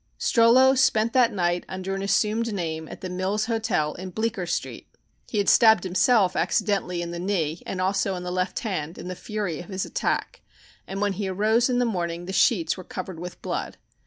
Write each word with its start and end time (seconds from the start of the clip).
Strollo 0.17 0.73
spent 0.75 1.13
that 1.13 1.31
night, 1.31 1.63
under 1.69 1.93
an 1.93 2.01
assumed 2.01 2.51
name, 2.51 2.87
at 2.87 3.01
the 3.01 3.07
Mills 3.07 3.45
Hotel 3.45 3.93
in 3.93 4.09
Bleecker 4.09 4.47
Street. 4.47 4.87
He 5.29 5.37
had 5.37 5.47
stabbed 5.47 5.83
himself 5.83 6.35
accidentally 6.35 7.03
in 7.03 7.11
the 7.11 7.19
knee 7.19 7.61
and 7.67 7.79
also 7.79 8.15
in 8.15 8.23
the 8.23 8.31
left 8.31 8.57
hand 8.61 8.97
in 8.97 9.09
the 9.09 9.15
fury 9.15 9.59
of 9.59 9.69
his 9.69 9.85
attack, 9.85 10.41
and 10.87 11.01
when 11.01 11.13
he 11.13 11.27
arose 11.27 11.69
in 11.69 11.77
the 11.77 11.85
morning 11.85 12.25
the 12.25 12.33
sheets 12.33 12.75
were 12.77 12.83
covered 12.83 13.19
with 13.19 13.39
blood. 13.43 13.77